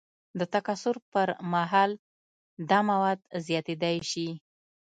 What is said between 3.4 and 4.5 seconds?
زیاتیدای شي.